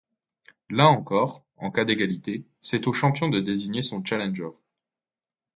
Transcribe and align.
Là 0.71 0.87
encore, 0.89 1.45
en 1.57 1.69
cas 1.69 1.85
d'égalité, 1.85 2.43
c'est 2.59 2.87
au 2.87 2.91
champion 2.91 3.29
de 3.29 3.39
désigner 3.39 3.83
son 3.83 4.03
challenger. 4.03 4.49